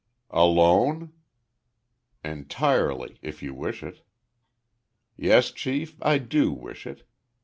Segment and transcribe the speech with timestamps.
[0.31, 1.13] "Alone?"
[2.25, 4.03] "Entirely if you wish it."
[5.15, 7.07] "Yes, Chief, I do wish it.